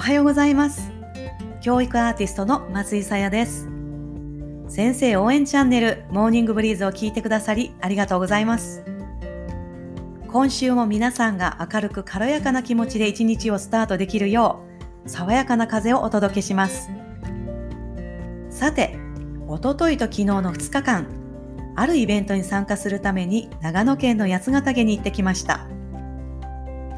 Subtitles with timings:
[0.00, 0.90] おはようございます。
[1.60, 3.68] 教育アーティストの松井さやです。
[4.66, 8.82] 先生応援チャンネルモーニングブリーズを聞いてくださりありがとうございます。
[10.26, 14.62] 今週も皆さんが明るく軽やかな気持ちで一日をスタートできるよ
[15.04, 16.88] う爽やかな風をお届けします。
[18.48, 18.96] さて
[19.48, 21.08] おとといと昨日の2日間
[21.76, 25.66] あるイベントに参加するために長野県の八ヶ岳に行ってきました。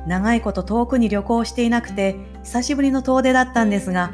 [0.06, 4.12] 長いこと遠くに旅行していなくて久しぶりの遠出だったんですが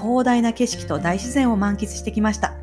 [0.00, 2.54] 広大な景色と大自然を満喫してきました。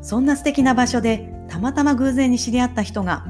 [0.00, 3.24] そんな素敵な場所でたまたま偶然に知り合った人が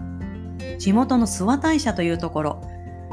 [0.78, 2.62] 地元の諏訪大社というところ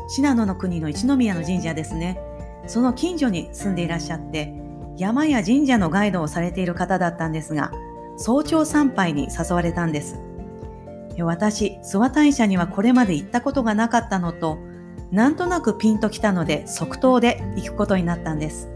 [0.07, 2.19] 信濃の国の一宮の神社ですね。
[2.67, 4.53] その近所に住んでいらっしゃって
[4.97, 7.71] 山や神社のガイドをされている方だったんですが
[8.17, 10.19] 早朝参拝に誘われたんです。
[11.25, 14.59] 私、諏訪大社にはこれまで行ったことがなかったのと、
[15.11, 18.69] なんとなくピンときたので即答で行くことになったんです。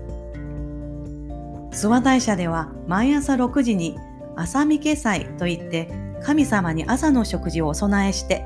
[1.71, 3.97] 諏訪大社では毎朝6時に
[4.35, 5.89] 朝見家祭といって
[6.23, 8.45] 神様に朝の食事をお供えして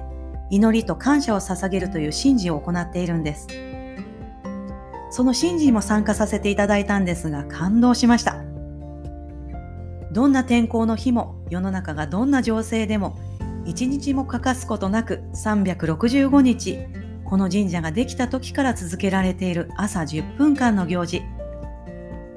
[0.50, 3.48] 祈りと感謝を捧げるという神事を行っているんです。
[5.10, 8.44] その神事も参加させていただいたんですが感動しました。
[10.12, 13.18] どんな天候の日も世の中がどんな情勢でも
[13.68, 16.80] 一日も欠かすことなく365日
[17.26, 21.22] この神社ができた時から続けられている朝10分間の行事。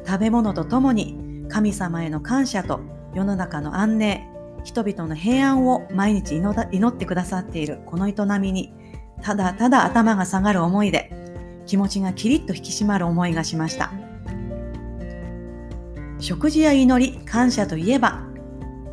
[0.05, 2.81] 食べ物とともに神様への感謝と
[3.15, 4.29] 世の中の安寧
[4.65, 8.75] 人々の平安を毎日祈ってくださっているこの営みに
[9.23, 11.13] ただただ頭が下がる思いで
[11.67, 13.93] 気持ちがキリッと引き締まる思いがしました。
[16.19, 18.30] 食事や祈り感謝といえば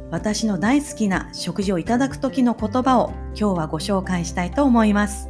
[0.09, 5.29] 私の大好きな食事をいただく時の言葉を今日はご紹介したいと思います。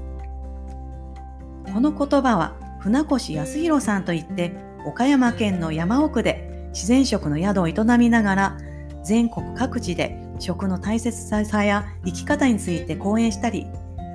[1.74, 4.56] この言葉は船越康弘さんといって
[4.86, 8.58] 岡山県の山奥で自然食の宿を営みながら
[9.04, 13.66] 全国各地で食の大切さや生き方について講演したり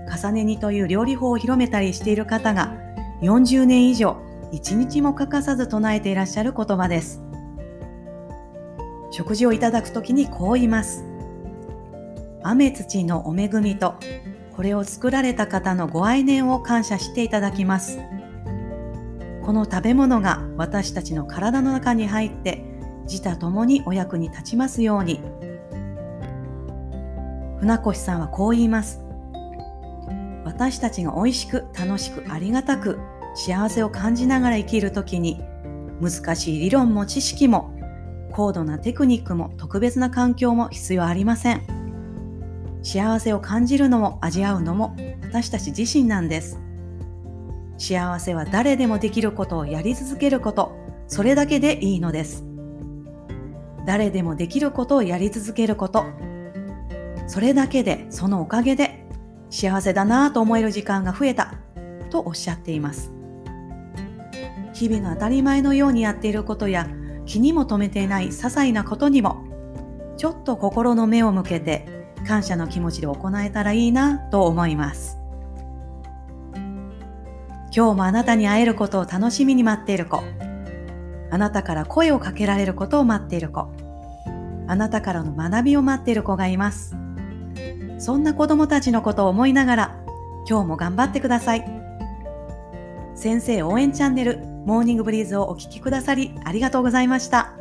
[0.09, 2.73] 重ね煮という料理法を広めたりしている方が
[3.23, 4.17] 40年以上
[4.53, 7.32] 一日も欠かさず唱えていらっしゃる言葉です。
[9.13, 11.05] 食事をいただくときにこう言います。
[12.43, 13.95] 雨土のお恵みと、
[14.57, 18.01] これを作られた方のご愛念を感謝していただきます。
[19.43, 22.65] この食べ物が私たちの体の中に入って、
[23.05, 25.21] 自他ともにお役に立ちますように。
[27.61, 29.03] 船越さんはこう言います。
[30.45, 32.99] 私たちが美味しく楽しくありがたく
[33.35, 35.43] 幸せを感じながら生きるときに
[36.01, 37.72] 難しい理論も知識も
[38.33, 41.63] 高度なテクニックも特別な環境も必要ありません。
[42.83, 46.59] 幸せを感じるのも味わうのも私たち自身なんです。
[47.79, 50.73] 幸せは誰でもできることをやり続けること、
[51.09, 52.45] それだけでいいのです。
[53.87, 56.05] 誰でもできることをやり続けること、
[57.27, 59.07] それだけで、そのおかげで
[59.51, 61.55] 幸せだなぁと思える時間が増えた
[62.11, 63.13] とおっしゃっています。
[64.73, 66.89] 日々の当たり前のようにやっていることや
[67.33, 69.43] 気にも留めていない些細なことにも
[70.19, 71.87] ちょっと心の目を向けて
[72.27, 75.19] 感謝の気持ちで行えたらいいなと思います。
[77.75, 80.23] 今日もあなたに会えることを楽しみに待っている子。
[81.31, 83.73] あなたから声をかけられることを待っている子。
[84.67, 86.95] あなたからの学びを待っている子がいます。
[87.97, 90.05] そんな子供たちのことを思いながら
[90.47, 91.65] 今日も頑張ってください。
[93.15, 97.55] 先生応援チャンネルモーニングブリーズをお聴きくださりありがとうございました。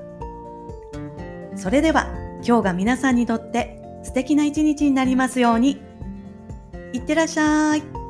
[1.56, 2.08] それでは
[2.46, 5.82] 今日が皆さんにとって素敵な一日になりますように。
[6.94, 8.01] いってらっしゃい。